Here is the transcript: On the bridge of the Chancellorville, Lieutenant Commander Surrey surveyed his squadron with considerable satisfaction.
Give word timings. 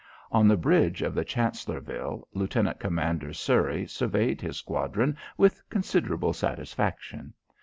On 0.31 0.47
the 0.47 0.57
bridge 0.57 1.03
of 1.03 1.13
the 1.13 1.23
Chancellorville, 1.23 2.27
Lieutenant 2.33 2.79
Commander 2.79 3.33
Surrey 3.33 3.85
surveyed 3.85 4.41
his 4.41 4.57
squadron 4.57 5.15
with 5.37 5.61
considerable 5.69 6.33
satisfaction. 6.33 7.35